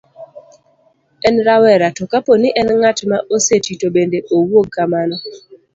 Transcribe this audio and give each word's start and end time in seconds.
en 1.29 1.35
rawera, 1.45 1.87
to 1.97 2.03
kapo 2.11 2.31
ni 2.41 2.49
en 2.61 2.69
ng'at 2.79 2.99
ma 3.09 3.17
oseti 3.35 3.73
to 3.81 3.87
bende 3.95 4.19
owuog 4.35 4.67
kamano 4.75 5.15